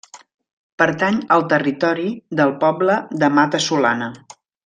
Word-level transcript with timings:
Pertany 0.81 1.19
al 1.35 1.45
territori 1.51 2.07
del 2.41 2.55
poble 2.65 2.97
de 3.25 3.31
Mata-solana. 3.39 4.09